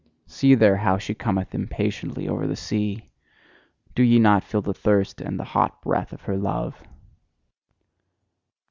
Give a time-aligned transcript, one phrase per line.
[0.25, 3.11] See there, how she cometh impatiently over the sea!
[3.93, 6.81] Do ye not feel the thirst and the hot breath of her love?